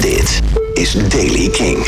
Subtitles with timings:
[0.00, 0.42] Dit
[0.74, 1.86] is Daily King.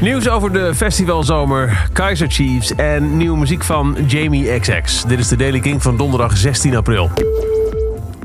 [0.00, 5.04] Nieuws over de festivalzomer, Kaiser Chiefs en nieuwe muziek van Jamie XX.
[5.04, 7.10] Dit is de Daily King van donderdag 16 april.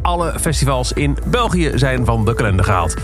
[0.01, 2.95] Alle festivals in België zijn van de kalender gehaald.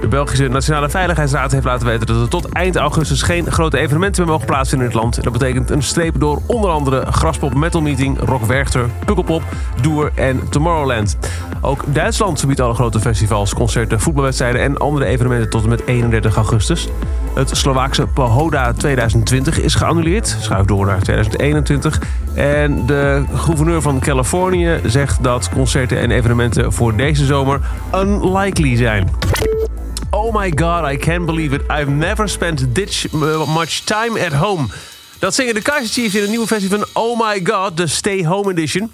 [0.00, 4.22] De Belgische Nationale Veiligheidsraad heeft laten weten dat er tot eind augustus geen grote evenementen
[4.22, 5.22] meer mogen plaatsvinden in het land.
[5.22, 9.42] Dat betekent een streep door onder andere Graspop Metal Meeting, Rock Werchter, Pukkelpop,
[9.80, 11.16] Doer en Tomorrowland.
[11.60, 16.36] Ook Duitsland verbiedt alle grote festivals, concerten, voetbalwedstrijden en andere evenementen tot en met 31
[16.36, 16.88] augustus.
[17.34, 22.00] Het Slovaakse Pohoda 2020 is geannuleerd, schuift door naar 2021.
[22.34, 27.60] En de gouverneur van Californië zegt dat concerten en evenementen voor deze zomer
[27.94, 29.08] unlikely zijn.
[30.10, 31.62] Oh my god, I can't believe it.
[31.70, 33.06] I've never spent this
[33.46, 34.66] much time at home.
[35.18, 38.24] Dat zingen de Kaiser Chiefs in een nieuwe versie van Oh my god, de Stay
[38.24, 38.90] Home Edition.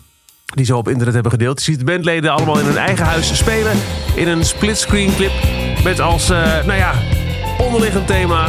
[0.54, 1.64] Die ze op internet hebben gedeeld.
[1.64, 3.72] Je ziet de bandleden allemaal in hun eigen huis spelen.
[4.14, 5.32] In een splitscreen clip.
[5.84, 6.94] Met als, uh, nou ja,
[7.58, 8.48] onderliggend thema...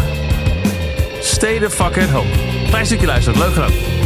[1.21, 2.29] Stay the fuck at home.
[2.67, 4.02] Klein stukje luisteren, leuk gedaan.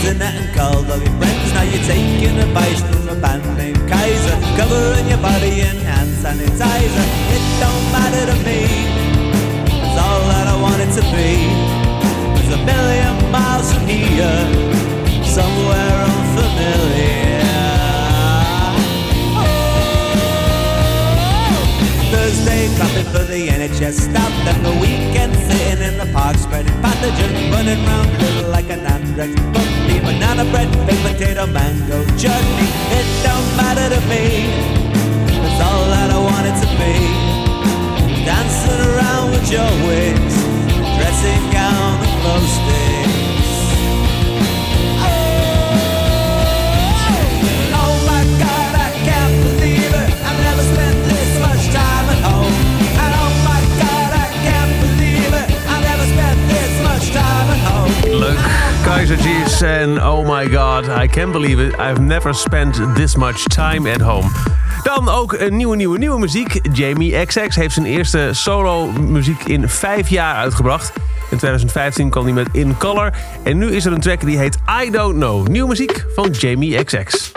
[0.00, 1.52] Internet and called all your friends.
[1.52, 7.06] Now you're taking advice from a band named Kaiser, covering your body in hand sanitizer.
[7.36, 8.64] It don't matter to me.
[9.68, 11.52] It's all that I want it to be.
[12.40, 14.40] It's a million miles from here,
[15.22, 17.44] somewhere unfamiliar.
[19.36, 19.52] Oh.
[22.10, 24.08] Thursday clapping for the NHS
[24.70, 29.98] the weekend sitting in the park Spreading pathogens, running round little like an andrex Bumpy,
[30.00, 32.68] banana bread, baked potato, mango chutney
[58.18, 58.38] Leuk.
[58.82, 61.78] Kaiser Chiefs en Oh my god, I can't believe it.
[61.78, 64.30] I've never spent this much time at home.
[64.82, 66.60] Dan ook een nieuwe, nieuwe, nieuwe muziek.
[66.72, 70.92] Jamie XX heeft zijn eerste solo muziek in vijf jaar uitgebracht.
[71.30, 73.12] In 2015 kwam hij met In Color.
[73.42, 75.48] En nu is er een track die heet I Don't Know.
[75.48, 77.32] Nieuwe muziek van Jamie XX.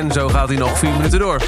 [0.00, 1.40] En zo gaat hij nog vier minuten door.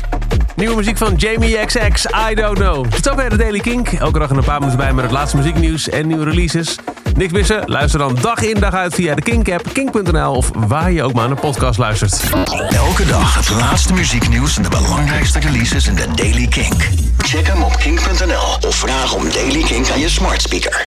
[0.57, 2.87] Nieuwe muziek van Jamie XX, I Don't Know.
[2.87, 3.93] Tot zover de Daily Kink.
[3.93, 6.77] Elke dag een paar minuten bij met het laatste muzieknieuws en nieuwe releases.
[7.17, 7.63] Niks missen?
[7.67, 11.23] Luister dan dag in dag uit via de Kink-app, kink.nl of waar je ook maar
[11.23, 12.23] naar een podcast luistert.
[12.71, 16.75] Elke dag het laatste muzieknieuws en de belangrijkste releases in de Daily King.
[17.19, 20.81] Check hem op kink.nl of vraag om Daily King aan je smart speaker.